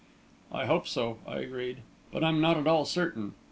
[0.51, 3.35] "I hope so," I agreed, "but I'm not at all certain.